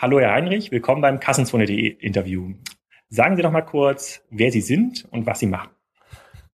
Hallo 0.00 0.20
Herr 0.20 0.30
Heinrich, 0.30 0.70
willkommen 0.70 1.02
beim 1.02 1.18
Kassenzone.de 1.18 1.88
Interview. 1.88 2.52
Sagen 3.08 3.34
Sie 3.34 3.42
doch 3.42 3.50
mal 3.50 3.62
kurz, 3.62 4.20
wer 4.30 4.52
Sie 4.52 4.60
sind 4.60 5.04
und 5.10 5.26
was 5.26 5.40
Sie 5.40 5.48
machen. 5.48 5.70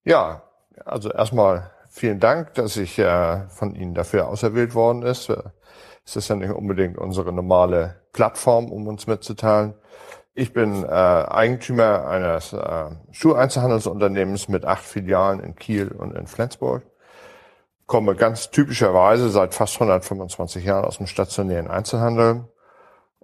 Ja, 0.02 0.44
also 0.86 1.12
erstmal 1.12 1.70
vielen 1.90 2.20
Dank, 2.20 2.54
dass 2.54 2.78
ich 2.78 2.98
äh, 2.98 3.46
von 3.48 3.74
Ihnen 3.74 3.92
dafür 3.92 4.28
auserwählt 4.28 4.74
worden 4.74 5.02
ist. 5.02 5.30
Es 6.06 6.16
ist 6.16 6.28
ja 6.28 6.36
nicht 6.36 6.52
unbedingt 6.52 6.96
unsere 6.96 7.34
normale 7.34 8.00
Plattform, 8.14 8.72
um 8.72 8.88
uns 8.88 9.06
mitzuteilen. 9.06 9.74
Ich 10.32 10.54
bin 10.54 10.82
äh, 10.82 10.86
Eigentümer 10.88 12.08
eines 12.08 12.54
äh, 12.54 12.92
Schuheinzelhandelsunternehmens 13.10 14.48
mit 14.48 14.64
acht 14.64 14.84
Filialen 14.84 15.40
in 15.40 15.54
Kiel 15.54 15.88
und 15.88 16.16
in 16.16 16.26
Flensburg. 16.26 16.82
Komme 17.84 18.14
ganz 18.14 18.50
typischerweise 18.50 19.28
seit 19.28 19.52
fast 19.52 19.74
125 19.74 20.64
Jahren 20.64 20.86
aus 20.86 20.96
dem 20.96 21.06
stationären 21.06 21.68
Einzelhandel. 21.68 22.48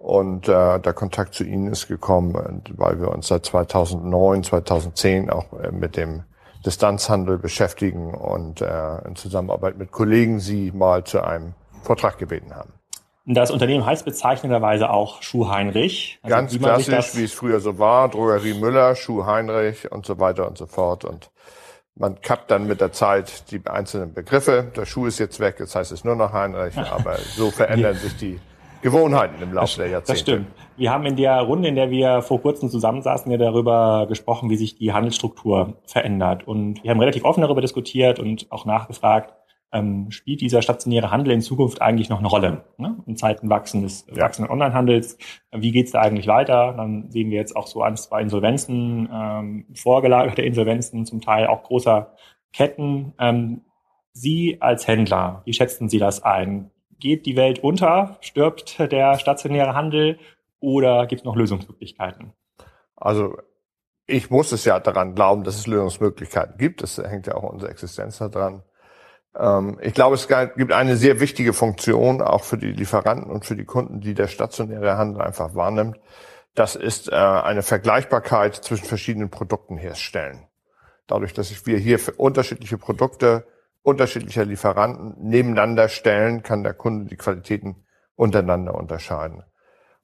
Und 0.00 0.48
äh, 0.48 0.80
der 0.80 0.94
Kontakt 0.94 1.34
zu 1.34 1.44
Ihnen 1.44 1.70
ist 1.70 1.86
gekommen, 1.86 2.62
weil 2.70 2.98
wir 3.02 3.10
uns 3.10 3.28
seit 3.28 3.44
2009, 3.44 4.44
2010 4.44 5.28
auch 5.28 5.52
äh, 5.52 5.70
mit 5.72 5.94
dem 5.98 6.22
Distanzhandel 6.64 7.36
beschäftigen 7.36 8.14
und 8.14 8.62
äh, 8.62 9.06
in 9.06 9.14
Zusammenarbeit 9.14 9.76
mit 9.76 9.92
Kollegen 9.92 10.40
Sie 10.40 10.72
mal 10.72 11.04
zu 11.04 11.22
einem 11.22 11.52
Vortrag 11.82 12.16
gebeten 12.16 12.56
haben. 12.56 12.72
Das 13.26 13.50
Unternehmen 13.50 13.84
heißt 13.84 14.06
bezeichnenderweise 14.06 14.88
auch 14.88 15.20
Schuh 15.20 15.50
Heinrich. 15.50 16.18
Also 16.22 16.34
Ganz 16.34 16.58
klassisch, 16.58 17.16
wie 17.16 17.24
es 17.24 17.34
früher 17.34 17.60
so 17.60 17.78
war, 17.78 18.08
Drogerie 18.08 18.54
Müller, 18.54 18.96
Schuh 18.96 19.26
Heinrich 19.26 19.92
und 19.92 20.06
so 20.06 20.18
weiter 20.18 20.48
und 20.48 20.56
so 20.56 20.64
fort. 20.64 21.04
Und 21.04 21.30
man 21.94 22.22
kappt 22.22 22.50
dann 22.50 22.66
mit 22.66 22.80
der 22.80 22.92
Zeit 22.92 23.50
die 23.50 23.60
einzelnen 23.66 24.14
Begriffe. 24.14 24.72
Der 24.74 24.86
Schuh 24.86 25.04
ist 25.04 25.18
jetzt 25.18 25.40
weg, 25.40 25.56
jetzt 25.58 25.74
heißt 25.74 25.92
es 25.92 26.04
nur 26.04 26.16
noch 26.16 26.32
Heinrich, 26.32 26.78
aber 26.90 27.18
so 27.18 27.50
verändern 27.50 27.96
sich 27.96 28.16
die 28.16 28.40
Gewohnheiten 28.82 29.42
im 29.42 29.52
Laufe 29.52 29.78
der 29.78 29.88
Jahrzehnte. 29.88 30.12
Das 30.12 30.20
stimmt. 30.20 30.46
Wir 30.76 30.90
haben 30.90 31.04
in 31.06 31.16
der 31.16 31.40
Runde, 31.40 31.68
in 31.68 31.74
der 31.74 31.90
wir 31.90 32.22
vor 32.22 32.40
kurzem 32.40 32.70
zusammensaßen, 32.70 33.30
ja 33.30 33.38
darüber 33.38 34.06
gesprochen, 34.08 34.48
wie 34.50 34.56
sich 34.56 34.76
die 34.76 34.92
Handelsstruktur 34.92 35.74
verändert. 35.84 36.46
Und 36.46 36.82
wir 36.82 36.90
haben 36.90 37.00
relativ 37.00 37.24
offen 37.24 37.42
darüber 37.42 37.60
diskutiert 37.60 38.18
und 38.18 38.46
auch 38.50 38.64
nachgefragt, 38.64 39.34
ähm, 39.72 40.10
spielt 40.10 40.40
dieser 40.40 40.62
stationäre 40.62 41.10
Handel 41.10 41.32
in 41.32 41.42
Zukunft 41.42 41.80
eigentlich 41.80 42.08
noch 42.08 42.18
eine 42.18 42.28
Rolle? 42.28 42.64
Ne? 42.76 42.96
In 43.06 43.16
Zeiten 43.16 43.50
wachsendes, 43.50 44.06
ja. 44.08 44.22
wachsenden 44.22 44.50
Onlinehandels. 44.50 45.16
Wie 45.52 45.70
geht's 45.70 45.92
da 45.92 46.00
eigentlich 46.00 46.26
weiter? 46.26 46.74
Dann 46.76 47.10
sehen 47.10 47.30
wir 47.30 47.38
jetzt 47.38 47.54
auch 47.54 47.66
so 47.66 47.82
ein, 47.82 47.96
zwei 47.96 48.22
Insolvenzen, 48.22 49.08
ähm, 49.12 49.66
vorgelagerte 49.74 50.42
Insolvenzen, 50.42 51.06
zum 51.06 51.20
Teil 51.20 51.46
auch 51.46 51.62
großer 51.62 52.14
Ketten. 52.52 53.14
Ähm, 53.18 53.62
Sie 54.12 54.56
als 54.60 54.88
Händler, 54.88 55.42
wie 55.44 55.52
schätzen 55.52 55.88
Sie 55.88 55.98
das 55.98 56.22
ein? 56.22 56.70
Geht 57.00 57.26
die 57.26 57.36
Welt 57.36 57.60
unter? 57.60 58.18
Stirbt 58.20 58.78
der 58.78 59.18
stationäre 59.18 59.74
Handel? 59.74 60.18
Oder 60.60 61.06
gibt 61.06 61.22
es 61.22 61.24
noch 61.24 61.36
Lösungsmöglichkeiten? 61.36 62.32
Also 62.96 63.38
ich 64.06 64.30
muss 64.30 64.52
es 64.52 64.64
ja 64.64 64.78
daran 64.80 65.14
glauben, 65.14 65.44
dass 65.44 65.56
es 65.56 65.66
Lösungsmöglichkeiten 65.66 66.58
gibt. 66.58 66.82
Das 66.82 66.98
hängt 66.98 67.26
ja 67.26 67.34
auch 67.34 67.44
unsere 67.44 67.70
Existenz 67.70 68.18
daran. 68.18 68.62
Ähm, 69.38 69.78
ich 69.80 69.94
glaube, 69.94 70.16
es 70.16 70.28
gibt 70.28 70.72
eine 70.72 70.96
sehr 70.96 71.20
wichtige 71.20 71.52
Funktion 71.52 72.20
auch 72.20 72.44
für 72.44 72.58
die 72.58 72.72
Lieferanten 72.72 73.30
und 73.30 73.44
für 73.44 73.56
die 73.56 73.64
Kunden, 73.64 74.00
die 74.00 74.14
der 74.14 74.26
stationäre 74.26 74.96
Handel 74.96 75.22
einfach 75.22 75.54
wahrnimmt. 75.54 75.98
Das 76.54 76.74
ist 76.74 77.10
äh, 77.10 77.14
eine 77.14 77.62
Vergleichbarkeit 77.62 78.56
zwischen 78.56 78.84
verschiedenen 78.84 79.30
Produkten 79.30 79.76
herstellen. 79.76 80.46
Dadurch, 81.06 81.32
dass 81.32 81.66
wir 81.66 81.78
hier 81.78 81.98
für 81.98 82.12
unterschiedliche 82.12 82.78
Produkte 82.78 83.46
unterschiedlicher 83.82 84.44
Lieferanten 84.44 85.14
nebeneinander 85.18 85.88
stellen, 85.88 86.42
kann 86.42 86.62
der 86.62 86.74
Kunde 86.74 87.06
die 87.06 87.16
Qualitäten 87.16 87.84
untereinander 88.14 88.74
unterscheiden. 88.74 89.42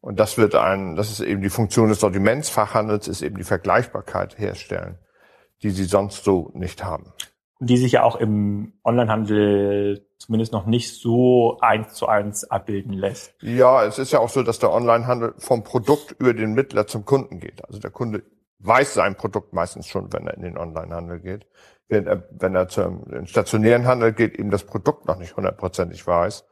Und 0.00 0.20
das 0.20 0.38
wird 0.38 0.54
ein, 0.54 0.96
das 0.96 1.10
ist 1.10 1.20
eben 1.20 1.42
die 1.42 1.50
Funktion 1.50 1.88
des 1.88 2.00
Sortimentsfachhandels, 2.00 3.08
ist 3.08 3.22
eben 3.22 3.36
die 3.36 3.44
Vergleichbarkeit 3.44 4.38
herstellen, 4.38 4.98
die 5.62 5.70
sie 5.70 5.84
sonst 5.84 6.24
so 6.24 6.50
nicht 6.54 6.84
haben. 6.84 7.12
Und 7.58 7.70
die 7.70 7.76
sich 7.76 7.92
ja 7.92 8.02
auch 8.02 8.16
im 8.16 8.74
Onlinehandel 8.84 10.06
zumindest 10.18 10.52
noch 10.52 10.66
nicht 10.66 10.94
so 10.94 11.58
eins 11.60 11.94
zu 11.94 12.06
eins 12.06 12.44
abbilden 12.44 12.92
lässt. 12.92 13.34
Ja, 13.42 13.84
es 13.84 13.98
ist 13.98 14.12
ja 14.12 14.20
auch 14.20 14.28
so, 14.28 14.42
dass 14.42 14.58
der 14.58 14.72
Onlinehandel 14.72 15.34
vom 15.38 15.64
Produkt 15.64 16.14
über 16.18 16.34
den 16.34 16.52
Mittler 16.52 16.86
zum 16.86 17.04
Kunden 17.04 17.40
geht. 17.40 17.64
Also 17.66 17.80
der 17.80 17.90
Kunde 17.90 18.22
weiß 18.58 18.94
sein 18.94 19.16
Produkt 19.16 19.52
meistens 19.52 19.86
schon, 19.86 20.12
wenn 20.12 20.26
er 20.26 20.34
in 20.34 20.42
den 20.42 20.58
Onlinehandel 20.58 21.20
geht 21.20 21.46
wenn 21.88 22.06
er, 22.06 22.24
wenn 22.30 22.54
er 22.54 22.68
zum 22.68 23.04
stationären 23.26 23.86
Handel 23.86 24.12
geht, 24.12 24.38
eben 24.38 24.50
das 24.50 24.64
Produkt 24.64 25.06
noch 25.06 25.18
nicht 25.18 25.36
hundertprozentig 25.36 26.06
weiß 26.06 26.44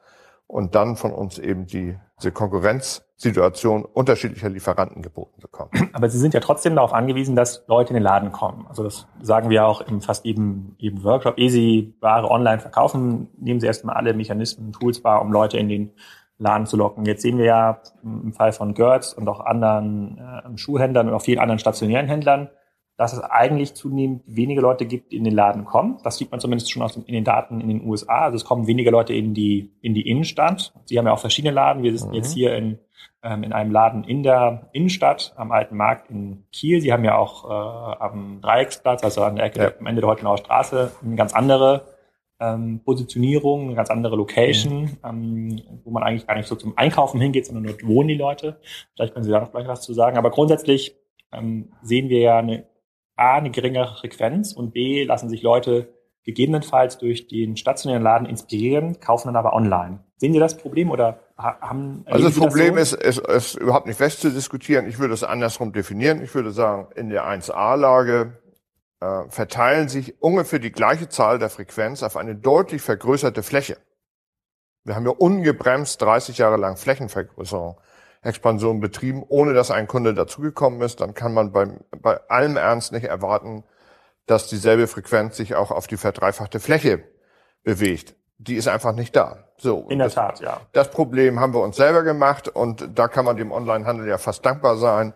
und 0.47 0.75
dann 0.75 0.97
von 0.97 1.13
uns 1.13 1.39
eben 1.39 1.67
die, 1.67 1.97
diese 2.19 2.31
Konkurrenzsituation 2.31 3.85
unterschiedlicher 3.85 4.49
Lieferanten 4.49 5.03
geboten 5.03 5.41
bekommt. 5.41 5.73
Aber 5.93 6.09
Sie 6.09 6.19
sind 6.19 6.35
ja 6.35 6.41
trotzdem 6.41 6.77
darauf 6.77 6.93
angewiesen, 6.93 7.35
dass 7.35 7.65
Leute 7.67 7.91
in 7.91 7.95
den 7.95 8.03
Laden 8.03 8.31
kommen. 8.31 8.67
Also 8.69 8.85
das 8.85 9.07
sagen 9.21 9.51
wir 9.51 9.67
auch 9.67 9.81
im 9.81 10.01
fast 10.01 10.25
jedem, 10.25 10.75
jedem 10.79 11.03
Workshop. 11.03 11.39
Ehe 11.39 11.51
Sie 11.51 11.97
Ware 12.01 12.31
online 12.31 12.61
verkaufen, 12.61 13.29
nehmen 13.39 13.61
Sie 13.61 13.67
erstmal 13.67 13.97
alle 13.97 14.15
Mechanismen, 14.15 14.73
Tools 14.73 15.03
wahr, 15.03 15.23
um 15.23 15.33
Leute 15.33 15.59
in 15.59 15.69
den 15.69 15.93
Laden 16.39 16.67
zu 16.67 16.77
locken. 16.77 17.05
Jetzt 17.05 17.23
sehen 17.23 17.39
wir 17.39 17.45
ja 17.45 17.81
im 18.03 18.33
Fall 18.33 18.53
von 18.53 18.75
Gertz 18.75 19.13
und 19.13 19.29
auch 19.29 19.41
anderen 19.41 20.19
äh, 20.19 20.59
Schuhhändlern 20.59 21.09
und 21.09 21.15
auch 21.15 21.23
vielen 21.23 21.39
anderen 21.39 21.59
stationären 21.59 22.07
Händlern, 22.07 22.51
dass 22.97 23.13
es 23.13 23.21
eigentlich 23.21 23.75
zunehmend 23.75 24.23
wenige 24.27 24.61
Leute 24.61 24.87
gibt, 24.87 25.11
die 25.11 25.17
in 25.17 25.25
den 25.25 25.35
Laden 25.35 25.65
kommen. 25.65 25.99
Das 26.05 26.17
sieht 26.17 26.31
man 26.31 26.39
zumindest 26.39 26.71
schon 26.71 26.83
aus 26.83 26.95
den, 26.95 27.05
in 27.05 27.15
den 27.15 27.25
Daten 27.25 27.61
in 27.61 27.69
den 27.69 27.85
USA. 27.87 28.21
Also 28.21 28.37
es 28.37 28.45
kommen 28.45 28.67
weniger 28.67 28.93
Leute 28.93 29.15
in 29.15 29.35
die, 29.35 29.73
in 29.81 29.95
die 29.95 30.09
Innenstadt. 30.09 30.73
Sie 30.85 30.97
haben 30.99 31.07
ja 31.07 31.13
auch 31.13 31.19
verschiedene 31.19 31.53
Laden. 31.53 31.83
Wir 31.83 31.97
sind 31.99 32.11
mhm. 32.11 32.15
jetzt 32.15 32.33
hier 32.33 32.55
in, 32.55 32.79
ähm, 33.23 33.43
in 33.43 33.53
einem 33.53 33.73
Laden 33.73 34.05
in 34.05 34.23
der 34.23 34.69
Innenstadt 34.73 35.33
am 35.37 35.51
Alten 35.51 35.77
Markt 35.77 36.09
in 36.09 36.45
Kiel. 36.53 36.81
Sie 36.81 36.93
haben 36.93 37.05
ja 37.05 37.19
auch 37.19 37.45
äh, 37.45 37.97
am 37.99 38.41
Dreiecksplatz, 38.41 39.03
also 39.03 39.23
an 39.23 39.37
der 39.37 39.47
Ecke 39.47 39.61
ja. 39.61 39.73
am 39.79 39.87
Ende 39.87 40.01
der 40.01 40.11
Heutenauer 40.11 40.39
Straße, 40.39 40.93
eine 41.03 41.17
ganz 41.17 41.35
andere 41.35 41.87
ähm, 42.39 42.81
Positionierung, 42.85 43.67
eine 43.67 43.75
ganz 43.75 43.91
andere 43.91 44.15
Location, 44.15 44.83
mhm. 44.83 44.99
ähm, 45.05 45.63
wo 45.83 45.91
man 45.91 46.05
eigentlich 46.05 46.29
gar 46.29 46.37
nicht 46.37 46.47
so 46.47 46.55
zum 46.55 46.79
Einkaufen 46.79 47.21
hingeht, 47.21 47.47
sondern 47.47 47.65
dort 47.65 47.85
wohnen 47.85 48.09
die 48.09 48.15
Leute. 48.15 48.61
Vielleicht 48.95 49.15
können 49.15 49.25
Sie 49.25 49.33
da 49.33 49.41
noch 49.41 49.51
gleich 49.51 49.67
was 49.67 49.83
zu 49.83 49.95
sagen. 49.95 50.17
Aber 50.17 50.31
grundsätzlich 50.31 50.95
ähm, 51.33 51.73
sehen 51.83 52.09
wir 52.09 52.21
ja 52.21 52.39
eine 52.39 52.67
A, 53.17 53.37
eine 53.37 53.51
geringere 53.51 53.97
Frequenz 53.97 54.53
und 54.53 54.73
B, 54.73 55.05
lassen 55.05 55.29
sich 55.29 55.43
Leute 55.43 55.89
gegebenenfalls 56.25 56.99
durch 56.99 57.29
den 57.29 57.57
stationären 57.57 58.03
Laden 58.03 58.27
inspirieren, 58.27 58.99
kaufen 58.99 59.29
dann 59.29 59.37
aber 59.37 59.53
online. 59.53 60.01
Sehen 60.17 60.33
Sie 60.33 60.39
das 60.39 60.57
Problem 60.57 60.91
oder 60.91 61.21
haben 61.37 62.03
Also 62.07 62.25
das 62.29 62.39
Problem 62.39 62.77
das 62.77 62.91
so? 62.91 62.97
ist, 62.97 63.19
ist, 63.19 63.29
ist 63.29 63.55
überhaupt 63.57 63.87
nicht 63.87 64.01
wegzudiskutieren. 64.01 64.89
Ich 64.89 64.99
würde 64.99 65.13
es 65.13 65.23
andersrum 65.23 65.73
definieren. 65.73 66.23
Ich 66.23 66.35
würde 66.35 66.51
sagen, 66.51 66.89
in 66.95 67.11
der 67.11 67.27
1a-Lage 67.27 68.39
äh, 69.01 69.29
verteilen 69.29 69.89
sich 69.89 70.23
ungefähr 70.23 70.61
die 70.61 70.73
gleiche 70.73 71.09
Zahl 71.09 71.39
der 71.39 71.51
Frequenz 71.51 72.03
auf 72.03 72.17
eine 72.17 72.35
deutlich 72.35 72.81
vergrößerte 72.81 73.43
Fläche. 73.43 73.77
Wir 74.85 74.95
haben 74.95 75.05
ja 75.05 75.13
ungebremst 75.13 76.01
30 76.01 76.39
Jahre 76.39 76.57
lang 76.57 76.77
Flächenvergrößerung 76.77 77.77
Expansion 78.25 78.81
betrieben, 78.81 79.23
ohne 79.29 79.55
dass 79.55 79.71
ein 79.71 79.87
Kunde 79.87 80.15
dazugekommen 80.15 80.81
ist, 80.81 81.01
dann 81.01 81.15
kann 81.15 81.35
man 81.35 81.53
beim, 81.53 81.81
bei 82.01 82.19
allem 82.29 82.57
Ernst 82.57 82.93
nicht 82.93 83.05
erwarten, 83.05 83.65
dass 84.27 84.49
dieselbe 84.49 84.87
Frequenz 84.87 85.37
sich 85.37 85.55
auch 85.55 85.71
auf 85.71 85.87
die 85.87 85.97
verdreifachte 85.97 86.61
Fläche 86.61 87.05
bewegt. 87.63 88.17
Die 88.39 88.57
ist 88.57 88.69
einfach 88.69 88.95
nicht 88.95 89.15
da. 89.15 89.49
So. 89.57 89.87
In 89.89 89.99
der 89.99 90.09
das, 90.09 90.15
Tat, 90.15 90.41
ja. 90.41 90.61
Das 90.73 90.91
Problem 90.91 91.39
haben 91.41 91.55
wir 91.55 91.61
uns 91.61 91.77
selber 91.77 92.03
gemacht 92.03 92.49
und 92.49 92.89
da 92.95 93.09
kann 93.09 93.25
man 93.25 93.37
dem 93.37 93.53
Onlinehandel 93.53 94.09
ja 94.09 94.19
fast 94.19 94.45
dankbar 94.45 94.77
sein, 94.77 95.15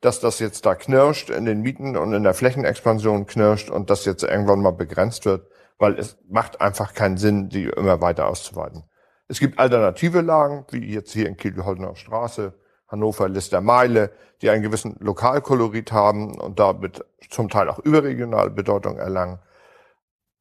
dass 0.00 0.20
das 0.20 0.38
jetzt 0.38 0.64
da 0.66 0.74
knirscht 0.74 1.30
in 1.30 1.44
den 1.44 1.60
Mieten 1.60 1.96
und 1.96 2.12
in 2.12 2.22
der 2.22 2.34
Flächenexpansion 2.34 3.26
knirscht 3.26 3.70
und 3.70 3.90
das 3.90 4.04
jetzt 4.04 4.22
irgendwann 4.22 4.62
mal 4.62 4.72
begrenzt 4.72 5.26
wird, 5.26 5.46
weil 5.78 5.98
es 5.98 6.18
macht 6.28 6.60
einfach 6.60 6.94
keinen 6.94 7.16
Sinn, 7.16 7.48
die 7.48 7.64
immer 7.64 8.00
weiter 8.00 8.26
auszuweiten. 8.26 8.84
Es 9.30 9.38
gibt 9.38 9.60
alternative 9.60 10.22
Lagen, 10.22 10.64
wie 10.72 10.92
jetzt 10.92 11.12
hier 11.12 11.28
in 11.28 11.36
Kiel-Holdener 11.36 11.94
Straße, 11.94 12.52
Hannover, 12.88 13.28
Lister 13.28 13.60
Meile, 13.60 14.10
die 14.42 14.50
einen 14.50 14.64
gewissen 14.64 14.96
Lokalkolorit 14.98 15.92
haben 15.92 16.36
und 16.40 16.58
damit 16.58 17.04
zum 17.28 17.48
Teil 17.48 17.68
auch 17.68 17.78
überregionale 17.78 18.50
Bedeutung 18.50 18.98
erlangen. 18.98 19.38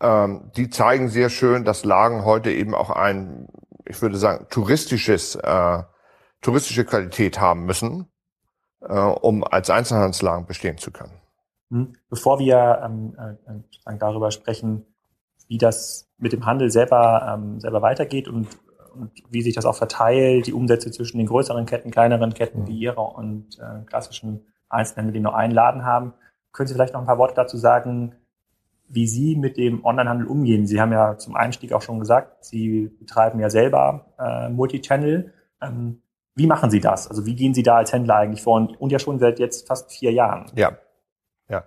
Ähm, 0.01 0.50
die 0.56 0.71
zeigen 0.71 1.07
sehr 1.07 1.30
schön, 1.30 1.65
dass 1.65 1.86
Lagen 1.86 2.25
heute 2.25 2.50
eben 2.50 2.74
auch 2.74 2.89
ein, 2.89 3.47
ich 3.86 4.01
würde 4.01 4.18
sagen, 4.18 4.47
touristisches, 4.50 5.36
äh, 5.36 5.83
touristische 6.41 6.83
Qualität 6.83 7.39
haben 7.39 7.68
müssen, 7.68 8.07
äh, 8.81 9.00
um 9.00 9.44
als 9.44 9.69
Einzelhandelslagen 9.69 10.47
bestehen 10.47 10.80
zu 10.80 10.89
können. 10.89 11.13
Hm. 11.69 11.94
Bevor 12.09 12.39
wir 12.39 12.81
ähm, 12.83 13.15
äh, 13.86 13.97
darüber 14.00 14.31
sprechen, 14.31 14.88
wie 15.47 15.59
das 15.59 16.09
mit 16.18 16.33
dem 16.33 16.47
Handel 16.47 16.71
selber, 16.71 17.36
ähm, 17.38 17.59
selber 17.59 17.83
weitergeht 17.83 18.27
und 18.27 18.47
und 19.00 19.12
wie 19.30 19.42
sich 19.42 19.56
das 19.56 19.66
auch 19.66 19.75
verteilt, 19.75 20.48
die 20.48 20.54
Umsätze 20.54 20.92
zwischen 20.92 21.18
den 21.18 21.28
größeren 21.28 21.66
Ketten, 21.66 21.92
kleineren 21.92 22.34
Ketten 22.34 22.68
wie 22.68 22.78
ihrer 22.78 23.16
und 23.16 23.57
äh, 23.60 23.86
klassischen 23.86 24.46
Einzelhändlern, 24.69 25.13
die 25.13 25.19
nur 25.19 25.36
einen 25.36 25.54
Laden 25.54 25.86
haben. 25.86 26.13
Können 26.51 26.68
Sie 26.68 26.74
vielleicht 26.74 26.94
noch 26.94 27.01
ein 27.01 27.07
paar 27.07 27.18
Worte 27.18 27.36
dazu 27.36 27.57
sagen, 27.57 28.16
wie 28.88 29.07
Sie 29.07 29.36
mit 29.36 29.57
dem 29.57 29.86
Onlinehandel 29.86 30.28
umgehen? 30.28 30.66
Sie 30.66 30.81
haben 30.81 30.92
ja 30.92 31.18
zum 31.18 31.36
Einstieg 31.36 31.74
auch 31.74 31.81
schon 31.81 32.00
gesagt, 32.00 32.44
Sie 32.44 32.90
betreiben 33.00 33.40
ja 33.40 33.50
selber 33.50 34.07
äh, 34.19 34.50
Multichannel. 34.50 35.34
Ähm, 35.62 36.01
wie 36.36 36.48
machen 36.48 36.72
Sie 36.72 36.80
das? 36.80 37.07
Also 37.07 37.25
wie 37.25 37.36
gehen 37.36 37.54
Sie 37.54 37.63
da 37.63 37.78
als 37.78 37.94
Händler 37.94 38.16
eigentlich 38.16 38.42
vor? 38.42 38.56
Und 38.80 38.92
ja 38.92 39.00
schon 39.00 39.19
seit 39.19 39.40
jetzt 39.40 39.68
fast 39.68 39.92
vier 39.92 40.12
Jahren. 40.12 40.51
Ja, 40.56 40.78
ja. 41.50 41.66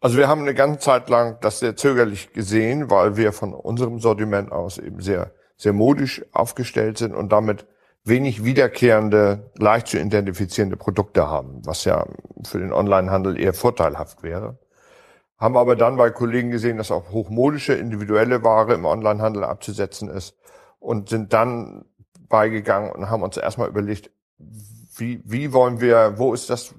Also 0.00 0.16
wir 0.16 0.28
haben 0.28 0.42
eine 0.42 0.54
ganze 0.54 0.78
Zeit 0.78 1.08
lang 1.08 1.38
das 1.40 1.58
sehr 1.58 1.76
zögerlich 1.76 2.32
gesehen, 2.32 2.90
weil 2.90 3.16
wir 3.16 3.32
von 3.32 3.52
unserem 3.52 3.98
Sortiment 3.98 4.52
aus 4.52 4.78
eben 4.78 5.00
sehr, 5.00 5.32
sehr 5.58 5.72
modisch 5.72 6.24
aufgestellt 6.32 6.96
sind 6.96 7.14
und 7.14 7.30
damit 7.30 7.66
wenig 8.04 8.44
wiederkehrende, 8.44 9.50
leicht 9.58 9.88
zu 9.88 9.98
identifizierende 9.98 10.76
Produkte 10.76 11.28
haben, 11.28 11.60
was 11.66 11.84
ja 11.84 12.06
für 12.44 12.58
den 12.58 12.72
Onlinehandel 12.72 13.38
eher 13.38 13.52
vorteilhaft 13.52 14.22
wäre. 14.22 14.58
Haben 15.36 15.56
aber 15.56 15.76
dann 15.76 15.96
bei 15.96 16.10
Kollegen 16.10 16.50
gesehen, 16.50 16.78
dass 16.78 16.90
auch 16.90 17.10
hochmodische, 17.10 17.74
individuelle 17.74 18.42
Ware 18.42 18.74
im 18.74 18.84
Onlinehandel 18.86 19.44
abzusetzen 19.44 20.08
ist 20.08 20.36
und 20.78 21.08
sind 21.10 21.32
dann 21.32 21.84
beigegangen 22.28 22.90
und 22.92 23.10
haben 23.10 23.22
uns 23.22 23.36
erstmal 23.36 23.68
überlegt, 23.68 24.10
wie, 24.96 25.22
wie 25.24 25.52
wollen 25.52 25.80
wir, 25.80 26.14
wo 26.18 26.34
ist 26.34 26.50
das 26.50 26.74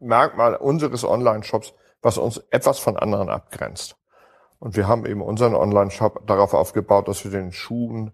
Merkmal 0.00 0.54
unseres 0.56 1.04
Online-Shops, 1.04 1.74
was 2.02 2.18
uns 2.18 2.38
etwas 2.50 2.78
von 2.78 2.96
anderen 2.96 3.28
abgrenzt. 3.28 3.97
Und 4.58 4.76
wir 4.76 4.88
haben 4.88 5.06
eben 5.06 5.22
unseren 5.22 5.54
Online-Shop 5.54 6.26
darauf 6.26 6.54
aufgebaut, 6.54 7.08
dass 7.08 7.24
wir 7.24 7.30
den 7.30 7.52
Schuhen 7.52 8.12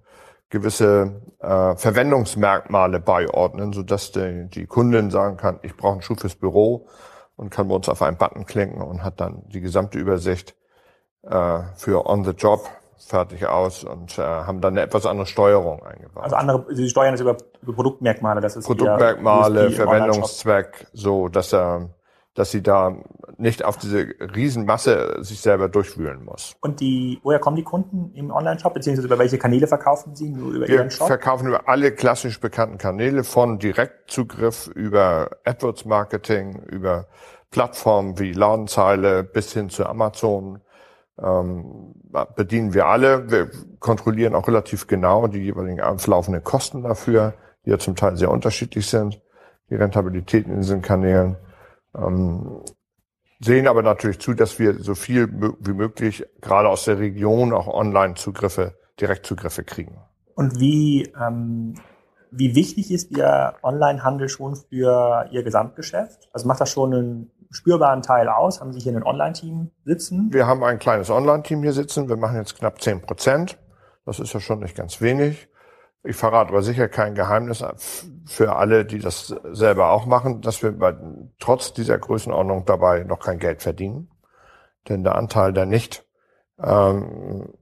gewisse 0.51 1.23
äh, 1.41 1.75
Verwendungsmerkmale 1.75 3.01
beiordnen, 3.01 3.73
sodass 3.73 4.13
die, 4.13 4.49
die 4.51 4.67
Kundin 4.67 5.11
sagen 5.11 5.37
kann, 5.37 5.59
ich 5.63 5.77
brauche 5.77 5.95
einen 5.95 6.03
Schuh 6.03 6.15
fürs 6.15 6.37
Büro 6.37 6.87
und 7.37 7.51
kann 7.51 7.69
bei 7.69 7.75
uns 7.75 7.89
auf 7.89 8.03
einen 8.03 8.17
Button 8.17 8.47
klicken 8.47 8.81
und 8.83 9.03
hat 9.03 9.21
dann 9.21 9.43
die 9.49 9.61
gesamte 9.61 9.99
Übersicht 9.99 10.55
äh, 11.23 11.61
für 11.75 12.07
On 12.07 12.25
the 12.25 12.33
Job 12.33 12.69
fertig 12.97 13.47
aus 13.47 13.85
und 13.85 14.19
äh, 14.19 14.23
haben 14.23 14.61
dann 14.61 14.75
eine 14.75 14.83
etwas 14.83 15.07
andere 15.07 15.27
Steuerung 15.27 15.83
eingebaut. 15.83 16.25
Also 16.25 16.37
andere, 16.37 16.65
Sie 16.75 16.89
steuern 16.89 17.15
es 17.15 17.21
über, 17.21 17.37
über 17.63 17.73
Produktmerkmale, 17.73 18.41
das 18.41 18.57
ist 18.57 18.67
Produktmerkmale, 18.67 19.71
Verwendungszweck, 19.71 20.87
so 20.93 21.29
dass 21.29 21.53
er 21.53 21.91
dass 22.35 22.51
sie 22.51 22.63
da 22.63 22.97
nicht 23.39 23.65
auf 23.65 23.77
diese 23.77 24.09
Riesenmasse 24.35 25.19
sich 25.21 25.41
selber 25.41 25.69
durchwühlen 25.69 26.25
muss. 26.25 26.57
Und 26.61 26.81
die, 26.81 27.21
woher 27.23 27.39
kommen 27.39 27.57
die 27.57 27.63
Kunden 27.63 28.13
im 28.15 28.31
Online-Shop, 28.31 28.75
beziehungsweise 28.75 29.07
über 29.07 29.19
welche 29.19 29.39
Kanäle 29.39 29.67
verkaufen 29.67 30.17
sie? 30.17 30.31
Nur 30.31 30.53
über 30.53 30.69
Wir 30.69 30.77
ihren 30.77 30.91
Shop? 30.91 31.07
verkaufen 31.07 31.47
über 31.47 31.69
alle 31.69 31.93
klassisch 31.93 32.41
bekannten 32.41 32.79
Kanäle, 32.79 33.23
von 33.23 33.59
Direktzugriff 33.59 34.67
über 34.69 35.31
AdWords-Marketing, 35.45 36.65
über 36.71 37.07
Plattformen 37.51 38.19
wie 38.19 38.33
Ladenzeile 38.33 39.23
bis 39.23 39.53
hin 39.53 39.71
zu 39.71 39.87
Amazon. 39.87 40.61
Ähm, 41.23 41.95
bedienen 42.35 42.75
wir 42.75 42.87
alle. 42.87 43.31
Wir 43.31 43.51
kontrollieren 43.79 44.35
auch 44.35 44.49
relativ 44.49 44.89
genau 44.89 45.29
die 45.29 45.39
jeweiligen 45.39 45.81
auflaufenden 45.81 46.43
Kosten 46.43 46.83
dafür, 46.83 47.35
die 47.65 47.71
ja 47.71 47.79
zum 47.79 47.95
Teil 47.95 48.17
sehr 48.17 48.33
unterschiedlich 48.33 48.89
sind, 48.89 49.21
die 49.71 49.77
Rentabilität 49.77 50.49
in 50.49 50.57
diesen 50.57 50.83
Kanälen. 50.83 51.37
Ähm, 51.97 52.61
sehen 53.41 53.69
aber 53.69 53.83
natürlich 53.83 54.19
zu, 54.21 54.35
dass 54.35 54.59
wir 54.59 54.83
so 54.83 54.95
viel 54.95 55.29
wie 55.61 55.73
möglich 55.73 56.25
gerade 56.41 56.69
aus 56.69 56.85
der 56.85 56.99
Region 56.99 57.53
auch 57.53 57.67
Online-Zugriffe, 57.67 58.75
Direktzugriffe 59.01 59.65
kriegen. 59.65 59.99
Und 60.35 60.59
wie, 60.59 61.13
ähm, 61.21 61.75
wie 62.31 62.55
wichtig 62.55 62.91
ist 62.91 63.11
Ihr 63.11 63.55
Online-Handel 63.63 64.29
schon 64.29 64.57
für 64.57 65.29
Ihr 65.31 65.43
Gesamtgeschäft? 65.43 66.29
Also 66.33 66.49
macht 66.49 66.61
das 66.61 66.71
schon 66.71 66.95
einen 66.95 67.31
spürbaren 67.51 68.03
Teil 68.03 68.29
aus? 68.29 68.61
Haben 68.61 68.73
Sie 68.73 68.81
hier 68.81 68.97
ein 68.97 69.05
Online-Team 69.05 69.71
sitzen? 69.85 70.33
Wir 70.33 70.47
haben 70.47 70.65
ein 70.65 70.79
kleines 70.79 71.11
Online-Team 71.11 71.63
hier 71.63 71.73
sitzen. 71.73 72.09
Wir 72.09 72.17
machen 72.17 72.37
jetzt 72.37 72.59
knapp 72.59 72.81
zehn 72.81 73.01
Prozent. 73.01 73.59
Das 74.05 74.19
ist 74.19 74.33
ja 74.35 74.41
schon 74.41 74.61
nicht 74.61 74.77
ganz 74.77 75.01
wenig. 75.01 75.49
Ich 76.07 76.17
verrate 76.17 76.51
aber 76.51 76.63
sicher 76.63 76.87
kein 76.89 77.15
Geheimnis 77.15 77.65
für 78.27 78.57
alle, 78.57 78.85
die 78.85 78.99
das 78.99 79.35
selber 79.53 79.91
auch 79.91 80.05
machen, 80.05 80.43
dass 80.43 80.63
wir 80.63 80.73
bei, 80.73 80.95
trotz 81.41 81.73
dieser 81.73 81.99
Größenordnung 81.99 82.67
dabei 82.67 83.05
noch 83.05 83.21
kein 83.21 83.39
Geld 83.39 83.63
verdienen. 83.63 84.11
Denn 84.87 85.03
der 85.03 85.15
Anteil 85.15 85.55
der 85.55 85.65
nicht, 85.65 86.05
ähm, 86.63 87.55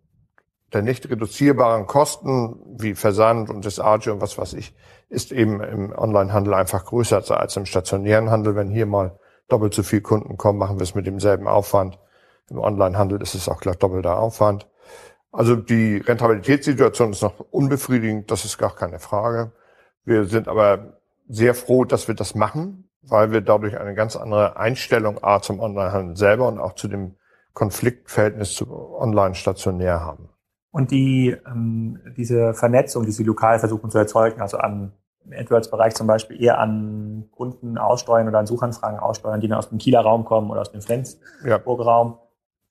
der 0.73 0.83
nicht 0.83 1.09
reduzierbaren 1.09 1.87
Kosten 1.87 2.57
wie 2.81 2.97
Versand 2.97 3.49
und 3.49 3.65
Desage 3.65 4.13
und 4.13 4.21
was 4.21 4.37
weiß 4.37 4.55
ich, 4.55 4.75
ist 5.09 5.31
eben 5.31 5.63
im 5.63 5.97
Onlinehandel 5.97 6.55
einfach 6.55 6.85
größer 6.85 7.23
als 7.39 7.57
im 7.57 7.67
stationären 7.67 8.31
Handel. 8.31 8.57
Wenn 8.57 8.71
hier 8.71 8.87
mal 8.87 9.21
doppelt 9.47 9.73
so 9.73 9.85
viel 9.85 10.01
Kunden 10.01 10.37
kommen, 10.37 10.59
machen 10.59 10.81
wir 10.81 10.85
es 10.85 10.97
mit 10.97 11.07
demselben 11.07 11.47
Aufwand. 11.47 12.01
Im 12.51 12.59
Onlinehandel 12.59 13.23
ist 13.23 13.37
es 13.37 13.49
auch 13.49 13.61
gleich 13.61 13.77
doppelter 13.77 14.19
Aufwand. 14.19 14.69
Also 15.33 15.57
die 15.57 15.97
Rentabilitätssituation 15.97 17.13
ist 17.13 17.23
noch 17.23 17.41
unbefriedigend, 17.51 18.31
das 18.31 18.45
ist 18.45 18.59
gar 18.59 18.75
keine 18.75 18.99
Frage. 18.99 19.53
Wir 20.05 20.27
sind 20.27 20.47
aber 20.47 20.99
sehr 21.29 21.55
froh, 21.55 21.85
dass 21.85 22.07
wir 22.07 22.15
das 22.15 22.35
machen, 22.35 22.91
weil 23.03 23.33
wir 23.33 23.41
dadurch 23.41 23.79
eine 23.79 23.95
ganz 23.95 24.15
andere 24.15 24.57
Einstellung 24.57 25.23
A 25.23 25.41
zum 25.41 25.59
Onlinehandel 25.59 26.17
selber 26.17 26.49
und 26.49 26.59
auch 26.59 26.75
zu 26.75 26.87
dem 26.87 27.15
Konfliktverhältnis 27.55 28.55
zu 28.55 28.67
online 28.71 29.35
stationär 29.35 30.01
haben. 30.01 30.29
Und 30.71 30.91
die, 30.91 31.37
ähm, 31.47 31.99
diese 32.17 32.55
Vernetzung, 32.55 33.05
die 33.05 33.13
Sie 33.13 33.25
lokal 33.25 33.59
versuchen 33.59 33.91
zu 33.91 33.99
erzeugen, 33.99 34.41
also 34.41 34.59
an 34.59 34.93
im 35.25 35.33
AdWords-Bereich 35.33 35.95
zum 35.95 36.07
Beispiel 36.07 36.43
eher 36.43 36.59
an 36.59 37.29
Kunden 37.31 37.79
aussteuern 37.79 38.29
oder 38.29 38.39
an 38.39 38.47
Suchanfragen 38.47 38.99
aussteuern, 38.99 39.41
die 39.41 39.49
dann 39.49 39.59
aus 39.59 39.69
dem 39.69 39.79
Kieler 39.79 40.01
Raum 40.01 40.25
kommen 40.25 40.51
oder 40.51 40.61
aus 40.61 40.73
dem 40.73 40.83
Flensburg-Raum. 40.83 42.09
Ja. 42.13 42.22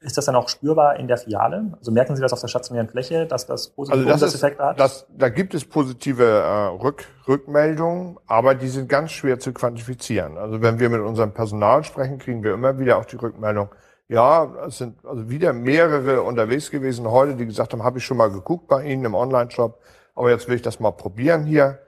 Ist 0.03 0.17
das 0.17 0.25
dann 0.25 0.35
auch 0.35 0.49
spürbar 0.49 0.95
in 0.97 1.07
der 1.07 1.17
Filiale? 1.17 1.73
Also 1.77 1.91
merken 1.91 2.15
Sie 2.15 2.23
das 2.23 2.33
auf 2.33 2.41
der 2.41 2.47
stationären 2.47 2.89
Fläche, 2.89 3.27
dass 3.27 3.45
das 3.45 3.69
positive 3.69 4.11
also 4.11 4.25
das 4.25 4.33
ist, 4.33 4.43
hat? 4.43 4.79
Das, 4.79 5.05
da 5.15 5.29
gibt 5.29 5.53
es 5.53 5.63
positive 5.63 6.23
äh, 6.23 6.81
Rück, 6.81 7.05
Rückmeldungen, 7.27 8.17
aber 8.25 8.55
die 8.55 8.67
sind 8.67 8.89
ganz 8.89 9.11
schwer 9.11 9.39
zu 9.39 9.53
quantifizieren. 9.53 10.39
Also 10.39 10.61
wenn 10.63 10.79
wir 10.79 10.89
mit 10.89 11.01
unserem 11.01 11.33
Personal 11.33 11.83
sprechen, 11.83 12.17
kriegen 12.17 12.43
wir 12.43 12.55
immer 12.55 12.79
wieder 12.79 12.97
auch 12.97 13.05
die 13.05 13.17
Rückmeldung, 13.17 13.69
ja, 14.11 14.65
es 14.67 14.79
sind 14.79 15.05
also 15.05 15.29
wieder 15.29 15.53
mehrere 15.53 16.23
unterwegs 16.23 16.71
gewesen 16.71 17.09
heute, 17.09 17.35
die 17.35 17.45
gesagt 17.45 17.71
haben, 17.71 17.83
habe 17.83 17.99
ich 17.99 18.05
schon 18.05 18.17
mal 18.17 18.31
geguckt 18.31 18.67
bei 18.67 18.83
Ihnen 18.83 19.05
im 19.05 19.13
Online-Shop, 19.13 19.79
aber 20.15 20.31
jetzt 20.31 20.49
will 20.49 20.55
ich 20.55 20.61
das 20.63 20.79
mal 20.79 20.91
probieren 20.91 21.45
hier. 21.45 21.79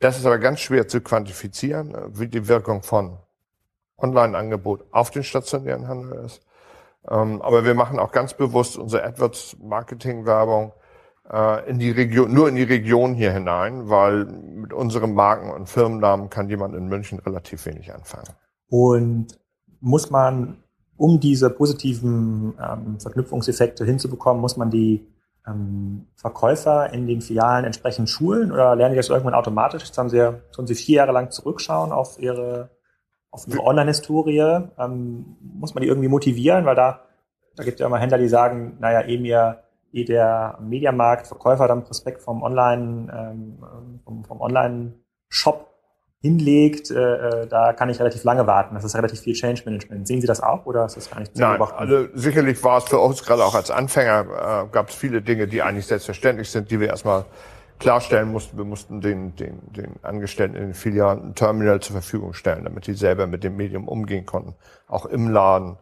Das 0.00 0.18
ist 0.18 0.26
aber 0.26 0.38
ganz 0.38 0.58
schwer 0.60 0.88
zu 0.88 1.00
quantifizieren, 1.02 1.94
wie 2.18 2.28
die 2.28 2.48
Wirkung 2.48 2.82
von 2.82 3.18
Online-Angebot 3.98 4.86
auf 4.90 5.10
den 5.10 5.22
stationären 5.22 5.86
Handel 5.86 6.24
ist. 6.24 6.40
Ähm, 7.10 7.40
aber 7.42 7.64
wir 7.64 7.74
machen 7.74 7.98
auch 7.98 8.12
ganz 8.12 8.34
bewusst 8.34 8.76
unsere 8.76 9.04
AdWords-Marketing-Werbung 9.04 10.72
äh, 11.30 11.68
in 11.68 11.78
die 11.78 11.90
Region, 11.90 12.32
nur 12.32 12.48
in 12.48 12.56
die 12.56 12.62
Region 12.62 13.14
hier 13.14 13.32
hinein, 13.32 13.88
weil 13.88 14.24
mit 14.26 14.72
unseren 14.72 15.14
Marken 15.14 15.50
und 15.50 15.68
Firmennamen 15.68 16.30
kann 16.30 16.48
jemand 16.48 16.74
in 16.74 16.88
München 16.88 17.18
relativ 17.18 17.64
wenig 17.66 17.92
anfangen. 17.94 18.28
Und 18.68 19.38
muss 19.80 20.10
man, 20.10 20.62
um 20.96 21.20
diese 21.20 21.50
positiven 21.50 22.54
ähm, 22.60 23.00
Verknüpfungseffekte 23.00 23.84
hinzubekommen, 23.84 24.40
muss 24.40 24.56
man 24.56 24.70
die 24.70 25.06
ähm, 25.46 26.08
Verkäufer 26.16 26.92
in 26.92 27.06
den 27.06 27.20
Filialen 27.20 27.64
entsprechend 27.64 28.10
schulen 28.10 28.52
oder 28.52 28.76
lernen 28.76 28.92
die 28.92 28.98
das 28.98 29.08
irgendwann 29.08 29.34
automatisch? 29.34 29.84
Jetzt 29.84 29.96
haben 29.96 30.10
sie 30.10 30.32
sollen 30.50 30.66
sie 30.66 30.74
vier 30.74 30.96
Jahre 30.96 31.12
lang 31.12 31.30
zurückschauen 31.30 31.92
auf 31.92 32.18
ihre 32.18 32.70
auf 33.30 33.46
ihre 33.46 33.62
Online-Historie, 33.62 34.68
ähm, 34.78 35.36
muss 35.40 35.74
man 35.74 35.82
die 35.82 35.88
irgendwie 35.88 36.08
motivieren, 36.08 36.64
weil 36.64 36.74
da, 36.74 37.02
da 37.56 37.64
gibt 37.64 37.74
es 37.74 37.80
ja 37.80 37.86
immer 37.86 37.98
Händler, 37.98 38.18
die 38.18 38.28
sagen, 38.28 38.76
naja, 38.80 39.02
eh 39.06 39.18
mir, 39.18 39.62
eh 39.92 40.04
der 40.04 40.58
Mediamarkt, 40.60 41.26
Verkäufer 41.26 41.68
dann 41.68 41.84
Prospekt 41.84 42.22
vom 42.22 42.42
Online, 42.42 43.12
ähm, 43.12 44.00
vom, 44.04 44.24
vom 44.24 44.40
Online-Shop 44.40 45.68
hinlegt, 46.20 46.90
äh, 46.90 47.42
äh, 47.42 47.46
da 47.46 47.72
kann 47.72 47.90
ich 47.90 48.00
relativ 48.00 48.24
lange 48.24 48.46
warten. 48.46 48.74
Das 48.74 48.82
ist 48.82 48.96
relativ 48.96 49.20
viel 49.20 49.34
Change 49.34 49.62
Management. 49.64 50.08
Sehen 50.08 50.20
Sie 50.20 50.26
das 50.26 50.40
auch 50.40 50.66
oder 50.66 50.84
ist 50.84 50.96
das 50.96 51.08
gar 51.10 51.20
nicht 51.20 51.36
zu 51.36 51.40
Nein, 51.40 51.60
also 51.60 52.08
sicherlich 52.14 52.62
war 52.64 52.78
es 52.78 52.84
für 52.84 52.98
uns 52.98 53.24
gerade 53.24 53.44
auch 53.44 53.54
als 53.54 53.70
Anfänger, 53.70 54.66
äh, 54.66 54.72
gab 54.72 54.88
es 54.88 54.96
viele 54.96 55.22
Dinge, 55.22 55.46
die 55.46 55.62
eigentlich 55.62 55.86
selbstverständlich 55.86 56.50
sind, 56.50 56.70
die 56.70 56.80
wir 56.80 56.88
erstmal 56.88 57.24
klarstellen 57.78 58.30
mussten, 58.30 58.56
wir 58.56 58.64
mussten 58.64 59.00
den, 59.00 59.36
den, 59.36 59.60
den 59.72 59.94
Angestellten 60.02 60.56
in 60.56 60.62
den 60.62 60.74
Filialen 60.74 61.28
ein 61.28 61.34
Terminal 61.34 61.80
zur 61.80 61.94
Verfügung 61.94 62.32
stellen, 62.32 62.64
damit 62.64 62.86
die 62.86 62.94
selber 62.94 63.26
mit 63.26 63.44
dem 63.44 63.56
Medium 63.56 63.88
umgehen 63.88 64.26
konnten, 64.26 64.54
auch 64.86 65.06
im 65.06 65.28
Laden. 65.28 65.76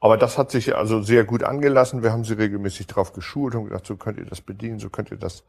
Aber 0.00 0.16
das 0.16 0.38
hat 0.38 0.50
sich 0.50 0.76
also 0.76 1.02
sehr 1.02 1.24
gut 1.24 1.42
angelassen. 1.42 2.02
Wir 2.02 2.12
haben 2.12 2.24
sie 2.24 2.34
regelmäßig 2.34 2.86
darauf 2.86 3.12
geschult 3.12 3.54
und 3.54 3.64
gesagt, 3.64 3.86
so 3.86 3.96
könnt 3.96 4.18
ihr 4.18 4.26
das 4.26 4.40
bedienen, 4.40 4.78
so 4.78 4.90
könnt 4.90 5.10
ihr 5.10 5.16
das 5.16 5.44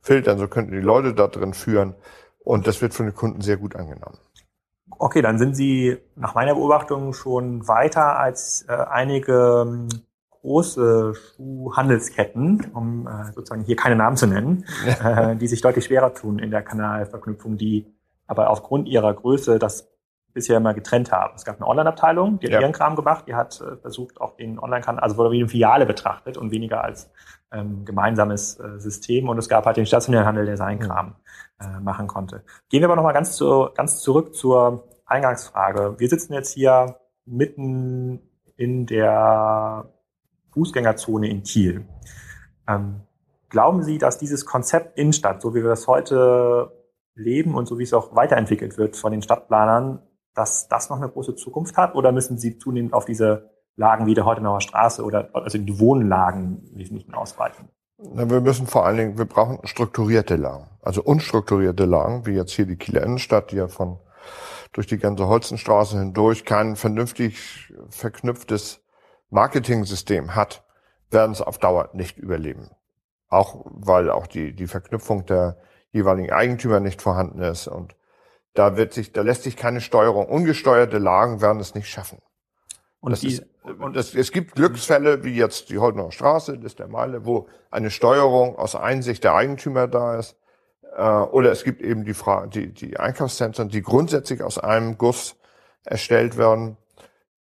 filtern, 0.00 0.38
so 0.38 0.48
könnt 0.48 0.70
ihr 0.70 0.80
die 0.80 0.86
Leute 0.86 1.14
da 1.14 1.28
drin 1.28 1.54
führen. 1.54 1.94
Und 2.40 2.66
das 2.66 2.82
wird 2.82 2.94
von 2.94 3.06
den 3.06 3.14
Kunden 3.14 3.40
sehr 3.40 3.56
gut 3.56 3.76
angenommen. 3.76 4.18
Okay, 4.98 5.22
dann 5.22 5.38
sind 5.38 5.54
Sie 5.54 5.98
nach 6.16 6.34
meiner 6.34 6.54
Beobachtung 6.54 7.12
schon 7.12 7.66
weiter 7.66 8.18
als 8.18 8.66
äh, 8.68 8.72
einige 8.72 9.64
ähm, 9.66 9.88
große 10.42 11.14
Schuhhandelsketten, 11.14 12.72
um 12.74 13.06
äh, 13.06 13.32
sozusagen 13.32 13.64
hier 13.64 13.76
keine 13.76 13.96
Namen 13.96 14.16
zu 14.16 14.26
nennen, 14.26 14.64
äh, 15.04 15.36
die 15.36 15.46
sich 15.46 15.60
deutlich 15.60 15.86
schwerer 15.86 16.12
tun 16.12 16.38
in 16.38 16.50
der 16.50 16.62
Kanalverknüpfung, 16.62 17.56
die 17.56 17.86
aber 18.26 18.50
aufgrund 18.50 18.88
ihrer 18.88 19.14
Größe 19.14 19.58
das 19.58 19.88
bisher 20.32 20.56
immer 20.56 20.74
getrennt 20.74 21.12
haben. 21.12 21.34
Es 21.36 21.44
gab 21.44 21.56
eine 21.56 21.66
Online-Abteilung, 21.66 22.38
die 22.38 22.46
hat 22.46 22.54
ja. 22.54 22.60
ihren 22.60 22.72
Kram 22.72 22.96
gemacht, 22.96 23.24
die 23.28 23.34
hat 23.34 23.60
äh, 23.60 23.76
versucht, 23.76 24.20
auch 24.20 24.36
den 24.36 24.58
Online-Kanal, 24.58 25.02
also 25.02 25.16
wurde 25.16 25.30
wie 25.32 25.40
eine 25.40 25.48
Filiale 25.48 25.86
betrachtet 25.86 26.36
und 26.36 26.50
weniger 26.50 26.82
als 26.82 27.10
ähm, 27.52 27.84
gemeinsames 27.84 28.58
äh, 28.58 28.78
System. 28.78 29.28
Und 29.28 29.38
es 29.38 29.48
gab 29.48 29.66
halt 29.66 29.76
den 29.76 29.86
stationären 29.86 30.26
Handel, 30.26 30.46
der 30.46 30.56
seinen 30.56 30.80
Kram 30.80 31.16
äh, 31.60 31.80
machen 31.80 32.06
konnte. 32.06 32.44
Gehen 32.70 32.80
wir 32.80 32.86
aber 32.86 32.96
nochmal 32.96 33.12
ganz, 33.12 33.36
zu, 33.36 33.68
ganz 33.74 34.00
zurück 34.00 34.34
zur 34.34 34.88
Eingangsfrage. 35.04 35.96
Wir 35.98 36.08
sitzen 36.08 36.32
jetzt 36.32 36.52
hier 36.52 36.96
mitten 37.26 38.20
in 38.56 38.86
der 38.86 39.84
Fußgängerzone 40.52 41.28
in 41.28 41.42
Kiel. 41.42 41.86
Ähm, 42.68 43.02
glauben 43.48 43.82
Sie, 43.82 43.98
dass 43.98 44.18
dieses 44.18 44.46
Konzept 44.46 44.98
Innenstadt, 44.98 45.42
so 45.42 45.54
wie 45.54 45.62
wir 45.62 45.70
das 45.70 45.86
heute 45.86 46.72
leben 47.14 47.54
und 47.54 47.66
so 47.66 47.78
wie 47.78 47.82
es 47.82 47.92
auch 47.92 48.14
weiterentwickelt 48.14 48.78
wird 48.78 48.96
von 48.96 49.12
den 49.12 49.22
Stadtplanern, 49.22 50.00
dass 50.34 50.68
das 50.68 50.88
noch 50.88 50.96
eine 50.96 51.08
große 51.08 51.34
Zukunft 51.34 51.76
hat? 51.76 51.94
Oder 51.94 52.12
müssen 52.12 52.38
Sie 52.38 52.58
zunehmend 52.58 52.94
auf 52.94 53.04
diese 53.04 53.50
Lagen 53.76 54.06
wie 54.06 54.14
der 54.14 54.24
Heutenauer 54.24 54.60
Straße 54.60 55.02
oder 55.02 55.30
also 55.32 55.58
die 55.58 55.78
Wohnlagen 55.78 56.70
wesentlich 56.74 57.12
ausweichen? 57.14 57.68
Wir 57.98 58.40
müssen 58.40 58.66
vor 58.66 58.84
allen 58.84 58.96
Dingen, 58.96 59.18
wir 59.18 59.26
brauchen 59.26 59.58
strukturierte 59.64 60.36
Lagen. 60.36 60.68
Also 60.82 61.02
unstrukturierte 61.02 61.84
Lagen, 61.84 62.26
wie 62.26 62.32
jetzt 62.32 62.52
hier 62.52 62.66
die 62.66 62.76
Kieler 62.76 63.02
Innenstadt, 63.02 63.52
die 63.52 63.56
ja 63.56 63.68
von 63.68 63.98
durch 64.72 64.86
die 64.86 64.98
ganze 64.98 65.28
Holzenstraße 65.28 65.98
hindurch 65.98 66.44
kein 66.44 66.76
vernünftig 66.76 67.72
verknüpftes 67.90 68.81
Marketing-System 69.32 70.34
hat, 70.34 70.64
werden 71.10 71.32
es 71.32 71.40
auf 71.40 71.58
Dauer 71.58 71.90
nicht 71.92 72.18
überleben. 72.18 72.70
Auch 73.28 73.64
weil 73.66 74.10
auch 74.10 74.26
die, 74.26 74.54
die 74.54 74.66
Verknüpfung 74.66 75.26
der 75.26 75.58
jeweiligen 75.90 76.32
Eigentümer 76.32 76.80
nicht 76.80 77.02
vorhanden 77.02 77.40
ist 77.42 77.66
und 77.66 77.96
da 78.54 78.76
wird 78.76 78.92
sich, 78.92 79.12
da 79.12 79.22
lässt 79.22 79.44
sich 79.44 79.56
keine 79.56 79.80
Steuerung. 79.80 80.26
Ungesteuerte 80.26 80.98
Lagen 80.98 81.40
werden 81.40 81.60
es 81.60 81.74
nicht 81.74 81.88
schaffen. 81.88 82.20
Und, 83.00 83.20
die, 83.22 83.28
ist, 83.28 83.46
und 83.80 83.96
es, 83.96 84.14
es 84.14 84.30
gibt 84.30 84.54
Glücksfälle, 84.54 85.24
wie 85.24 85.34
jetzt 85.34 85.70
die 85.70 85.78
Holdener 85.78 86.12
Straße, 86.12 86.56
das 86.56 86.72
ist 86.72 86.78
der 86.78 86.88
Meile, 86.88 87.24
wo 87.24 87.48
eine 87.70 87.90
Steuerung 87.90 88.56
aus 88.56 88.76
Einsicht 88.76 89.24
der 89.24 89.34
Eigentümer 89.34 89.88
da 89.88 90.18
ist. 90.18 90.36
Äh, 90.94 91.02
oder 91.02 91.50
es 91.50 91.64
gibt 91.64 91.80
eben 91.80 92.04
die, 92.04 92.14
Fra 92.14 92.46
die, 92.46 92.72
die 92.72 92.98
Einkaufszentren, 92.98 93.70
die 93.70 93.82
grundsätzlich 93.82 94.42
aus 94.42 94.58
einem 94.58 94.98
Guss 94.98 95.36
erstellt 95.84 96.36
werden. 96.36 96.76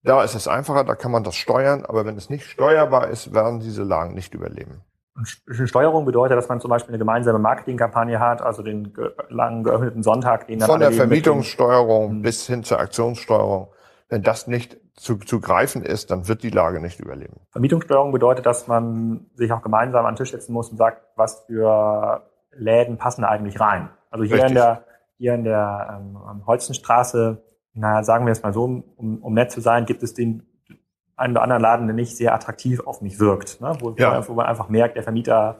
Da 0.03 0.25
ist 0.25 0.35
es 0.35 0.49
einfacher, 0.49 0.85
da 0.85 0.95
kann 0.95 1.13
man 1.13 1.25
das 1.25 1.37
steuern, 1.37 1.85
aber 1.85 2.07
wenn 2.07 2.17
es 2.17 2.31
nicht 2.31 2.45
steuerbar 2.45 3.09
ist, 3.09 3.35
werden 3.35 3.61
diese 3.61 3.83
Lagen 3.83 4.15
nicht 4.15 4.35
überleben. 4.35 4.83
Steuerung 5.25 6.07
bedeutet, 6.07 6.39
dass 6.39 6.49
man 6.49 6.61
zum 6.61 6.71
Beispiel 6.71 6.93
eine 6.93 6.99
gemeinsame 6.99 7.39
Marketingkampagne 7.39 8.19
hat, 8.21 8.41
also 8.41 8.63
den 8.63 8.95
langen 9.29 9.65
geöffneten 9.65 10.03
Sonntag, 10.03 10.47
den 10.47 10.61
dann 10.61 10.69
Von 10.69 10.81
der 10.81 10.93
Vermietungssteuerung 10.93 12.11
hm. 12.11 12.23
bis 12.23 12.47
hin 12.47 12.65
zur 12.65 12.81
Aktionssteuerung. 12.81 13.69
Wenn 14.09 14.23
das 14.23 14.47
nicht 14.47 14.79
zu, 14.95 15.19
zu 15.19 15.41
greifen 15.41 15.83
ist, 15.83 16.11
dann 16.11 16.27
wird 16.27 16.43
die 16.43 16.51
Lage 16.51 16.81
nicht 16.81 17.01
überleben. 17.01 17.41
Vermietungssteuerung 17.51 18.13
bedeutet, 18.13 18.47
dass 18.47 18.67
man 18.67 19.27
sich 19.35 19.53
auch 19.53 19.63
gemeinsam 19.63 20.05
an 20.07 20.15
den 20.15 20.19
Tisch 20.19 20.33
setzen 20.33 20.53
muss 20.53 20.71
und 20.71 20.79
sagt, 20.79 21.03
was 21.17 21.45
für 21.47 22.23
Läden 22.53 22.97
passen 22.99 23.23
da 23.23 23.29
eigentlich 23.29 23.61
rein. 23.61 23.91
Also 24.11 24.25
hier 24.25 24.37
Richtig. 24.37 24.51
in 24.51 24.55
der, 24.57 24.85
hier 25.17 25.35
in 25.35 25.45
der 25.45 26.01
ähm, 26.01 26.47
Holzenstraße, 26.47 27.43
naja, 27.75 28.03
sagen 28.03 28.27
wir 28.27 28.33
es 28.33 28.43
mal 28.43 28.53
so, 28.53 28.65
um, 28.65 29.19
um 29.23 29.35
nett 29.35 29.51
zu 29.51 29.61
sein, 29.61 29.87
gibt 29.87 30.03
es 30.03 30.15
den 30.15 30.43
einen 31.17 31.35
oder 31.35 31.43
anderen 31.43 31.63
Laden, 31.63 31.87
der 31.87 31.95
nicht 31.95 32.17
sehr 32.17 32.35
attraktiv 32.35 32.81
auf 32.81 33.03
mich 33.03 33.21
wirkt. 33.21 33.61
Ne? 33.61 33.77
Wo, 33.81 33.95
ja. 33.99 34.27
wo 34.27 34.33
man 34.33 34.47
einfach 34.47 34.69
merkt, 34.69 34.97
der 34.97 35.03
Vermieter 35.03 35.59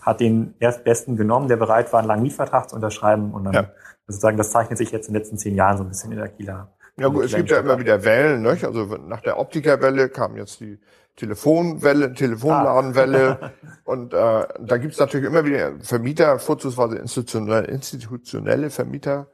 hat 0.00 0.20
den 0.20 0.54
erstbesten 0.58 1.16
genommen, 1.16 1.48
der 1.48 1.56
bereit 1.56 1.92
war, 1.92 2.00
einen 2.00 2.08
langen 2.08 2.22
Mietvertrag 2.22 2.68
zu 2.68 2.76
unterschreiben. 2.76 3.32
Und 3.32 3.44
dann 3.44 3.54
ja. 3.54 3.70
sozusagen, 4.06 4.36
das 4.36 4.50
zeichnet 4.50 4.78
sich 4.78 4.90
jetzt 4.92 5.08
in 5.08 5.14
den 5.14 5.20
letzten 5.20 5.38
zehn 5.38 5.54
Jahren 5.54 5.76
so 5.76 5.84
ein 5.84 5.88
bisschen 5.88 6.12
in 6.12 6.18
der 6.18 6.28
Kieler. 6.28 6.72
Ja, 6.96 7.08
gut, 7.08 7.24
es 7.24 7.34
gibt 7.34 7.50
ja 7.50 7.58
immer 7.58 7.78
wieder 7.78 8.04
Wellen, 8.04 8.42
ne? 8.42 8.50
Also 8.62 8.84
nach 8.84 9.20
der 9.20 9.38
Optikerwelle 9.38 10.08
kam 10.08 10.36
jetzt 10.36 10.60
die 10.60 10.78
Telefonwelle, 11.16 12.12
Telefonladenwelle. 12.12 13.38
Ah. 13.40 13.50
und 13.84 14.14
äh, 14.14 14.46
da 14.60 14.76
gibt's 14.78 14.98
natürlich 14.98 15.26
immer 15.26 15.44
wieder 15.44 15.72
Vermieter, 15.80 16.38
vorzugsweise 16.38 16.96
institutionelle, 16.96 17.66
institutionelle 17.66 18.70
Vermieter, 18.70 19.26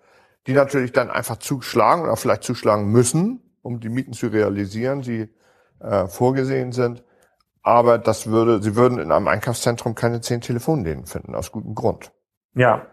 die 0.47 0.53
natürlich 0.53 0.93
dann 0.93 1.11
einfach 1.11 1.37
zuschlagen 1.37 2.03
oder 2.03 2.17
vielleicht 2.17 2.45
zuschlagen 2.45 2.87
müssen, 2.91 3.43
um 3.63 3.81
die 3.81 3.89
Mieten 3.89 4.13
zu 4.13 4.29
realisieren, 4.29 5.03
die 5.03 5.29
äh, 5.81 6.07
vorgesehen 6.07 6.73
sind. 6.73 7.05
Aber 7.63 7.99
das 7.99 8.27
würde, 8.27 8.63
sie 8.63 8.75
würden 8.75 8.99
in 8.99 9.13
einem 9.13 9.29
Einkaufszentrum 9.29 9.95
keine 9.95 10.21
zehn 10.21 10.41
Telefonläden 10.41 11.07
finden, 11.07 11.35
aus 11.35 11.53
gutem 11.53 11.75
Grund. 11.75 12.11
Ja, 12.55 12.87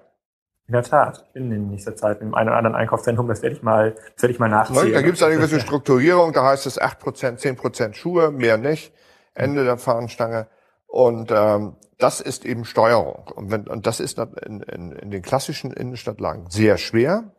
in 0.67 0.73
der 0.73 0.83
Tat. 0.83 1.23
Ich 1.27 1.33
bin 1.33 1.49
in 1.51 1.69
nächster 1.69 1.95
Zeit 1.95 2.19
in 2.19 2.33
einem 2.33 2.49
oder 2.49 2.57
anderen 2.57 2.75
Einkaufszentrum, 2.75 3.29
das 3.29 3.41
werde 3.41 3.55
ich 3.55 3.63
mal, 3.63 3.95
das 4.15 4.23
werde 4.23 4.33
ich 4.33 4.39
mal 4.39 4.49
nachziehen. 4.49 4.91
Da 4.93 5.01
gibt 5.01 5.15
es 5.15 5.23
eine 5.23 5.35
gewisse 5.35 5.61
Strukturierung, 5.61 6.33
da 6.33 6.43
heißt 6.43 6.65
es 6.65 6.81
8%, 6.81 7.39
10% 7.39 7.93
Schuhe, 7.93 8.31
mehr 8.31 8.57
nicht. 8.57 8.93
Ende 9.33 9.63
der 9.63 9.77
Fahnenstange. 9.77 10.47
Und 10.87 11.31
ähm, 11.31 11.77
das 11.97 12.19
ist 12.19 12.43
eben 12.45 12.65
Steuerung. 12.65 13.27
Und, 13.33 13.51
wenn, 13.51 13.67
und 13.67 13.87
das 13.87 13.99
ist 13.99 14.17
in, 14.17 14.61
in, 14.61 14.91
in 14.91 15.11
den 15.11 15.21
klassischen 15.21 15.71
Innenstadtlagen 15.71 16.49
sehr 16.49 16.77
schwer. 16.77 17.31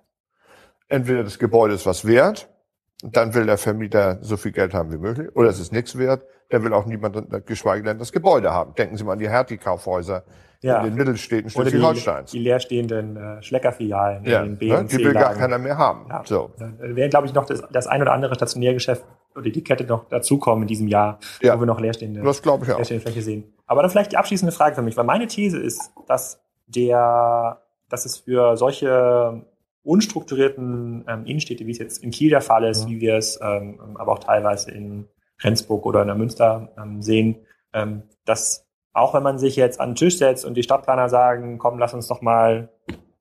Entweder 0.89 1.23
das 1.23 1.39
Gebäude 1.39 1.75
ist 1.75 1.87
was 1.87 2.07
wert, 2.07 2.49
dann 3.03 3.35
will 3.35 3.47
der 3.47 3.59
Vermieter 3.59 4.19
so 4.23 4.37
viel 4.37 4.53
Geld 4.53 4.75
haben 4.75 4.93
wie 4.93 4.99
möglich. 4.99 5.29
Oder 5.35 5.51
es 5.51 5.61
ist 5.61 5.73
nichts 5.73 5.97
wert. 5.99 6.25
Dann 6.51 6.65
will 6.65 6.73
auch 6.73 6.87
niemand, 6.87 7.47
geschweige 7.47 7.85
denn 7.85 7.99
das 7.99 8.11
Gebäude 8.11 8.53
haben. 8.53 8.75
Denken 8.75 8.97
Sie 8.97 9.05
mal 9.05 9.13
an 9.13 9.19
die 9.19 9.29
Hertie-Kaufhäuser 9.29 10.25
ja. 10.63 10.79
in 10.79 10.87
den 10.87 10.95
Mittelstädten 10.95 11.51
Schleswig-Holsteins. 11.51 12.31
Die, 12.31 12.39
die 12.39 12.45
leerstehenden 12.45 13.17
äh, 13.17 13.43
Schleckerfilialen 13.43 14.25
ja, 14.25 14.41
in 14.41 14.51
den 14.51 14.59
B 14.59 14.69
ne? 14.69 14.85
Die 14.85 14.99
will 14.99 15.13
gar 15.13 15.35
keiner 15.35 15.59
mehr 15.59 15.77
haben. 15.77 16.07
Ja. 16.09 16.23
So. 16.25 16.51
Da 16.59 16.73
wäre, 16.81 17.09
glaube 17.09 17.27
ich, 17.27 17.35
noch 17.35 17.47
das, 17.47 17.63
das 17.71 17.87
ein 17.87 18.03
oder 18.03 18.13
andere 18.13 18.35
Stationärgeschäft 18.35 19.05
oder 19.35 19.51
die 19.51 19.63
Kette 19.63 19.85
noch 19.85 20.09
dazukommen 20.09 20.63
in 20.63 20.69
diesem 20.69 20.89
Jahr, 20.89 21.19
ja. 21.43 21.55
wo 21.55 21.61
wir 21.61 21.67
noch 21.67 21.81
leerstehende, 21.81 22.23
das 22.23 22.41
ich 22.41 22.49
auch. 22.49 22.61
leerstehende 22.61 23.03
Fläche 23.03 23.23
sehen. 23.23 23.53
Aber 23.67 23.83
dann 23.83 23.91
vielleicht 23.91 24.13
die 24.13 24.17
abschließende 24.17 24.53
Frage 24.53 24.75
für 24.75 24.83
mich, 24.83 24.97
weil 24.97 25.05
meine 25.05 25.27
These 25.27 25.59
ist, 25.59 25.93
dass 26.09 26.41
der, 26.67 27.61
dass 27.89 28.05
es 28.05 28.19
für 28.19 28.57
solche 28.57 29.45
unstrukturierten 29.89 31.05
ähm, 31.09 31.25
Innenstädte, 31.25 31.67
wie 31.67 31.71
es 31.71 31.79
jetzt 31.79 32.05
in 32.05 32.11
Kiel 32.11 32.29
der 32.29 32.43
Fall 32.43 32.65
ist, 32.65 32.85
ja. 32.85 32.91
wie 32.91 33.01
wir 33.01 33.17
es 33.17 33.39
ähm, 33.43 33.97
aber 33.97 34.13
auch 34.13 34.19
teilweise 34.19 34.71
in 34.71 35.09
Rendsburg 35.41 35.87
oder 35.87 36.03
in 36.03 36.09
der 36.09 36.17
Münster 36.17 36.73
ähm, 36.77 37.01
sehen, 37.01 37.37
ähm, 37.73 38.03
dass 38.27 38.67
auch 38.93 39.15
wenn 39.15 39.23
man 39.23 39.39
sich 39.39 39.57
jetzt 39.57 39.81
an 39.81 39.91
den 39.91 39.97
Tisch 39.97 40.19
setzt 40.19 40.45
und 40.45 40.55
die 40.55 40.63
Stadtplaner 40.63 41.09
sagen, 41.09 41.59
komm, 41.59 41.79
lass 41.79 41.95
uns 41.95 42.07
doch 42.07 42.21
mal 42.21 42.69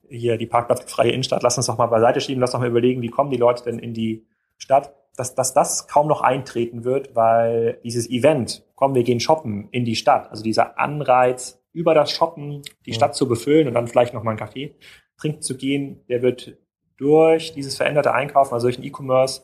hier 0.09 0.37
die 0.37 0.45
parkplatzfreie 0.45 1.11
Innenstadt, 1.11 1.43
lass 1.43 1.57
uns 1.57 1.67
doch 1.67 1.77
mal 1.77 1.87
beiseite 1.87 2.19
schieben, 2.19 2.41
lass 2.41 2.51
doch 2.51 2.59
mal 2.59 2.69
überlegen, 2.69 3.01
wie 3.01 3.09
kommen 3.09 3.31
die 3.31 3.37
Leute 3.37 3.63
denn 3.63 3.79
in 3.79 3.93
die 3.93 4.25
Stadt, 4.57 4.93
dass, 5.15 5.35
dass 5.35 5.53
das 5.53 5.87
kaum 5.87 6.07
noch 6.07 6.21
eintreten 6.21 6.83
wird, 6.83 7.15
weil 7.15 7.79
dieses 7.83 8.09
Event, 8.09 8.65
komm, 8.75 8.93
wir 8.93 9.03
gehen 9.03 9.19
shoppen 9.19 9.69
in 9.71 9.85
die 9.85 9.95
Stadt, 9.95 10.29
also 10.31 10.43
dieser 10.43 10.79
Anreiz, 10.79 11.61
über 11.71 11.93
das 11.93 12.11
Shoppen 12.11 12.63
die 12.85 12.93
Stadt 12.93 13.15
zu 13.15 13.27
befüllen 13.27 13.67
und 13.67 13.73
dann 13.73 13.87
vielleicht 13.87 14.13
noch 14.13 14.23
mal 14.23 14.31
einen 14.31 14.39
Kaffee, 14.39 14.75
trinken 15.17 15.41
zu 15.41 15.57
gehen, 15.57 16.05
der 16.07 16.21
wird 16.21 16.57
durch 16.97 17.53
dieses 17.53 17.77
veränderte 17.77 18.13
Einkaufen, 18.13 18.53
also 18.53 18.67
durch 18.67 18.77
den 18.77 18.85
E-Commerce, 18.85 19.41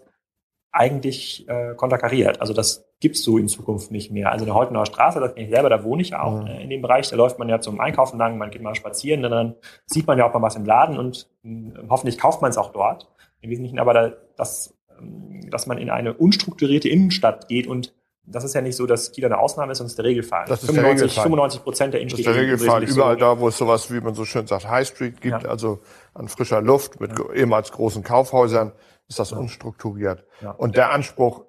eigentlich 0.71 1.47
äh, 1.47 1.75
konterkariert. 1.75 2.41
Also 2.41 2.53
das 2.53 2.89
gibt's 2.99 3.23
so 3.23 3.37
in 3.37 3.47
Zukunft 3.47 3.91
nicht 3.91 4.11
mehr. 4.11 4.31
Also 4.31 4.43
in 4.43 4.47
der 4.47 4.55
Heutenauer 4.55 4.87
Straße, 4.87 5.19
das 5.19 5.35
kenne 5.35 5.45
ich 5.45 5.53
selber, 5.53 5.69
da 5.69 5.83
wohne 5.83 6.01
ich 6.01 6.09
ja 6.09 6.23
auch 6.23 6.41
mhm. 6.41 6.47
äh, 6.47 6.63
in 6.63 6.69
dem 6.69 6.81
Bereich, 6.81 7.09
da 7.09 7.15
läuft 7.15 7.37
man 7.37 7.47
ja 7.47 7.59
zum 7.59 7.79
Einkaufen 7.79 8.17
lang, 8.17 8.37
man 8.37 8.49
geht 8.49 8.63
mal 8.63 8.73
spazieren, 8.73 9.21
dann 9.21 9.55
sieht 9.85 10.07
man 10.07 10.17
ja 10.17 10.27
auch 10.27 10.33
mal 10.33 10.41
was 10.41 10.55
im 10.55 10.65
Laden 10.65 10.97
und 10.97 11.29
äh, 11.43 11.73
hoffentlich 11.89 12.17
kauft 12.17 12.41
man 12.41 12.49
es 12.49 12.57
auch 12.57 12.71
dort. 12.71 13.07
Im 13.41 13.51
Wesentlichen 13.51 13.77
aber, 13.77 13.93
da, 13.93 14.13
dass, 14.35 14.75
ähm, 14.99 15.47
dass 15.51 15.67
man 15.67 15.77
in 15.77 15.91
eine 15.91 16.13
unstrukturierte 16.13 16.89
Innenstadt 16.89 17.47
geht 17.47 17.67
und 17.67 17.93
das 18.25 18.43
ist 18.43 18.55
ja 18.55 18.61
nicht 18.61 18.75
so, 18.75 18.85
dass 18.85 19.11
Kiel 19.11 19.25
eine 19.25 19.37
Ausnahme 19.37 19.73
ist, 19.73 19.79
sondern 19.79 19.87
es 19.87 19.93
ist 19.93 19.97
der 19.97 20.05
Regelfall. 20.05 20.45
Das 20.47 20.63
ist 20.63 20.67
95, 20.67 20.95
der 20.95 21.03
Regelfall. 21.03 21.23
95 21.23 21.63
Prozent 21.63 21.93
der 21.93 22.01
Innenstädte. 22.01 22.23
Das 22.23 22.31
ist 22.31 22.39
der 22.39 22.43
Regelfall. 22.43 22.83
Überall 22.83 23.13
so. 23.15 23.19
da, 23.19 23.39
wo 23.39 23.47
es 23.49 23.57
sowas, 23.57 23.91
wie 23.91 23.99
man 23.99 24.13
so 24.15 24.23
schön 24.23 24.47
sagt, 24.47 24.69
High 24.69 24.87
Street 24.87 25.19
gibt, 25.19 25.43
ja. 25.43 25.49
also 25.49 25.79
an 26.13 26.29
frischer 26.29 26.61
Luft 26.61 27.01
mit 27.01 27.17
ja. 27.17 27.31
ehemals 27.33 27.71
großen 27.71 28.03
Kaufhäusern, 28.03 28.71
ist 29.09 29.19
das 29.19 29.31
ja. 29.31 29.37
unstrukturiert. 29.37 30.25
Und 30.57 30.77
der 30.77 30.91
Anspruch 30.91 31.45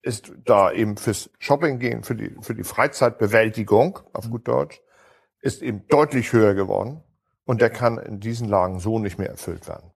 ist 0.00 0.32
da 0.44 0.72
eben 0.72 0.96
fürs 0.96 1.30
Shopping 1.38 1.78
gehen, 1.78 2.02
für 2.02 2.14
die, 2.14 2.34
für 2.40 2.54
die 2.54 2.64
Freizeitbewältigung, 2.64 3.98
auf 4.12 4.30
gut 4.30 4.48
Deutsch, 4.48 4.80
ist 5.40 5.62
eben 5.62 5.86
deutlich 5.88 6.32
höher 6.32 6.54
geworden. 6.54 7.02
Und 7.44 7.60
der 7.60 7.70
kann 7.70 7.98
in 7.98 8.20
diesen 8.20 8.48
Lagen 8.48 8.80
so 8.80 8.98
nicht 8.98 9.18
mehr 9.18 9.30
erfüllt 9.30 9.68
werden. 9.68 9.92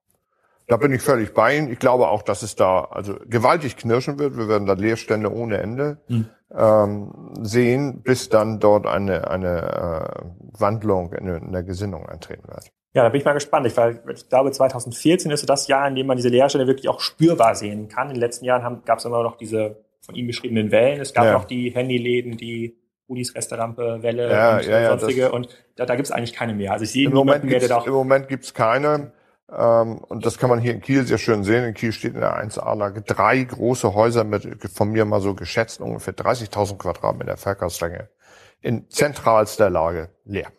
Da 0.71 0.77
bin 0.77 0.93
ich 0.93 1.03
völlig 1.03 1.35
bei 1.35 1.57
Ihnen. 1.57 1.73
Ich 1.73 1.81
glaube 1.81 2.09
auch, 2.09 2.23
dass 2.23 2.43
es 2.43 2.55
da 2.55 2.85
also 2.85 3.17
gewaltig 3.27 3.77
knirschen 3.77 4.21
wird. 4.21 4.37
Wir 4.37 4.49
werden 4.49 4.67
da 4.67 4.75
Leerstände 4.75 5.35
ohne 5.35 5.59
Ende 5.59 5.99
mhm. 6.07 6.27
ähm, 6.57 7.35
sehen, 7.43 8.03
bis 8.03 8.29
dann 8.29 8.61
dort 8.61 8.87
eine, 8.87 9.29
eine 9.29 10.23
äh, 10.23 10.61
Wandlung 10.61 11.13
in, 11.13 11.27
in 11.27 11.51
der 11.51 11.65
Gesinnung 11.65 12.09
eintreten 12.09 12.47
wird. 12.47 12.71
Ja, 12.95 13.03
da 13.03 13.09
bin 13.09 13.19
ich 13.19 13.25
mal 13.25 13.33
gespannt. 13.33 13.67
Ich, 13.67 13.77
weil, 13.77 14.01
ich 14.15 14.29
glaube, 14.29 14.53
2014 14.53 15.33
ist 15.33 15.41
so 15.41 15.47
das 15.47 15.67
Jahr, 15.67 15.89
in 15.89 15.97
dem 15.97 16.07
man 16.07 16.17
diese 16.17 16.29
Leerstände 16.29 16.69
wirklich 16.69 16.89
auch 16.89 17.01
spürbar 17.01 17.57
sehen 17.57 17.89
kann. 17.89 18.07
In 18.07 18.15
den 18.15 18.21
letzten 18.21 18.45
Jahren 18.45 18.83
gab 18.85 19.01
es 19.01 19.05
immer 19.05 19.25
noch 19.25 19.37
diese 19.37 19.85
von 20.01 20.15
ihm 20.15 20.29
beschriebenen 20.29 20.71
Wellen. 20.71 21.01
Es 21.01 21.13
gab 21.13 21.25
ja. 21.25 21.33
noch 21.33 21.47
die 21.47 21.71
Handyläden, 21.71 22.37
die 22.37 22.77
Rudis 23.09 23.35
Restaurante, 23.35 24.05
Welle 24.05 24.31
ja, 24.31 24.57
und 24.57 24.67
ja, 24.67 24.99
sonstige. 24.99 25.33
und 25.33 25.49
da, 25.75 25.85
da 25.85 25.97
gibt 25.97 26.07
es 26.07 26.13
eigentlich 26.13 26.33
keine 26.33 26.55
mehr. 26.55 26.73
Also 26.73 26.85
ich 26.85 26.93
sehe 26.93 27.07
im 27.07 27.13
Moment 27.13 27.43
mehr, 27.43 27.59
der 27.59 27.69
da 27.69 27.83
Im 27.85 27.93
Moment 27.93 28.29
gibt's 28.29 28.55
keine. 28.55 29.11
Ähm, 29.57 29.99
und 29.99 30.25
das 30.25 30.39
kann 30.39 30.51
man 30.51 30.61
hier 30.61 30.73
in 30.73 30.81
Kiel 30.81 31.05
sehr 31.05 31.19
schön 31.19 31.45
sehen. 31.45 31.65
In 31.65 31.75
Kiel 31.75 31.93
steht 31.93 32.15
in 32.15 32.21
der 32.21 32.43
1A-Lage 32.43 33.03
drei 33.03 33.43
große 33.43 33.95
Häuser 33.95 34.25
mit 34.25 34.71
von 34.73 34.91
mir 34.91 35.05
mal 35.05 35.21
so 35.21 35.35
geschätzt 35.35 35.81
ungefähr 35.81 36.15
30.000 36.15 36.79
Quadratmeter 36.79 37.37
Verkaufslänge 37.37 38.09
in 38.61 38.89
zentralster 38.91 39.71
Lage 39.71 40.11
leer. 40.25 40.53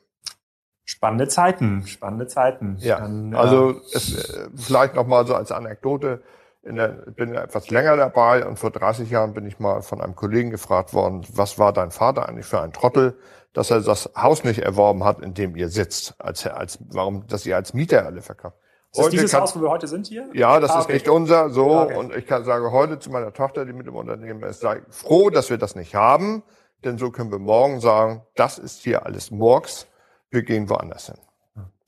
Spannende 0.84 1.28
Zeiten, 1.28 1.88
spannende 1.88 2.28
Zeiten. 2.28 2.76
Ja, 2.80 3.00
Dann, 3.00 3.34
also 3.34 3.80
es, 3.94 4.30
äh, 4.30 4.50
vielleicht 4.56 4.96
noch 4.96 5.08
mal 5.08 5.26
so 5.26 5.36
als 5.36 5.52
Anekdote. 5.52 6.22
In 6.64 6.76
der, 6.76 6.90
bin 6.90 7.34
ja 7.34 7.42
etwas 7.42 7.70
länger 7.72 7.96
dabei 7.96 8.46
und 8.46 8.60
vor 8.60 8.70
30 8.70 9.10
Jahren 9.10 9.34
bin 9.34 9.48
ich 9.48 9.58
mal 9.58 9.82
von 9.82 10.02
einem 10.02 10.16
Kollegen 10.16 10.52
gefragt 10.52 10.94
worden, 10.94 11.26
was 11.34 11.58
war 11.58 11.74
dein 11.74 11.90
Vater 11.92 12.28
eigentlich 12.28 12.46
für 12.46 12.62
ein 12.62 12.72
Trottel, 12.74 13.18
dass 13.54 13.72
er 13.72 13.82
das 13.82 14.12
Haus 14.16 14.44
nicht 14.44 14.60
erworben 14.60 15.04
hat, 15.04 15.22
in 15.22 15.34
dem 15.34 15.56
ihr 15.56 15.70
sitzt, 15.70 16.14
als, 16.20 16.46
als 16.46 16.78
warum, 16.90 17.26
dass 17.28 17.46
ihr 17.46 17.56
als 17.56 17.74
Mieter 17.74 18.06
alle 18.06 18.22
verkauft. 18.22 18.58
Ist 18.92 19.00
das 19.00 19.10
dieses 19.10 19.32
kann, 19.32 19.42
Haus, 19.42 19.56
wo 19.56 19.62
wir 19.62 19.70
heute 19.70 19.88
sind 19.88 20.08
hier? 20.08 20.28
Ja, 20.34 20.60
das 20.60 20.72
ah, 20.72 20.82
okay. 20.82 20.98
ist 20.98 21.06
nicht 21.06 21.10
unser, 21.10 21.50
so. 21.50 21.72
Ah, 21.72 21.84
okay. 21.84 21.96
Und 21.96 22.16
ich 22.16 22.28
kann 22.28 22.44
sagen 22.44 22.72
heute 22.72 23.00
zu 23.00 23.10
meiner 23.10 23.32
Tochter, 23.32 23.66
die 23.66 23.72
mit 23.72 23.88
dem 23.88 23.96
Unternehmen 23.96 24.44
ist, 24.44 24.60
sei 24.60 24.82
froh, 24.90 25.30
dass 25.30 25.50
wir 25.50 25.58
das 25.58 25.76
nicht 25.76 25.96
haben, 25.96 26.44
denn 26.84 26.98
so 26.98 27.10
können 27.10 27.32
wir 27.32 27.40
morgen 27.40 27.80
sagen, 27.80 28.24
das 28.36 28.58
ist 28.58 28.84
hier 28.84 29.06
alles 29.06 29.32
Murks, 29.32 29.88
wir 30.30 30.44
gehen 30.44 30.70
woanders 30.70 31.06
hin. 31.06 31.18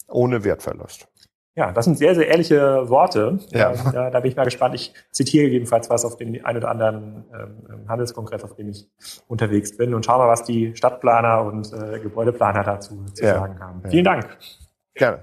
Ohne 0.08 0.44
Wertverlust. 0.44 1.08
Ja, 1.56 1.72
das 1.72 1.86
sind 1.86 1.98
sehr, 1.98 2.16
sehr 2.16 2.28
ehrliche 2.28 2.90
Worte. 2.90 3.38
Ja. 3.50 3.74
Da, 3.92 4.10
da 4.10 4.20
bin 4.22 4.32
ich 4.32 4.38
mal 4.38 4.46
gespannt. 4.46 4.74
Ich 4.74 4.94
zitiere 5.12 5.48
jedenfalls 5.48 5.90
was 5.90 6.04
auf 6.04 6.18
den 6.18 6.44
ein 6.44 6.58
oder 6.58 6.70
anderen 6.70 7.26
ähm, 7.32 7.88
Handelskongress, 7.88 8.44
auf 8.44 8.56
dem 8.56 8.70
ich 8.70 8.90
unterwegs 9.28 9.78
bin 9.78 9.94
und 9.94 10.06
schau 10.06 10.18
mal, 10.18 10.28
was 10.28 10.44
die 10.44 10.76
Stadtplaner 10.76 11.44
und 11.44 11.72
äh, 11.74 12.00
Gebäudeplaner 12.00 12.64
dazu 12.64 13.06
zu 13.14 13.24
ja. 13.24 13.36
sagen 13.36 13.60
haben. 13.60 13.84
Vielen 13.88 14.06
Dank. 14.06 14.38
Gerne. 14.96 15.20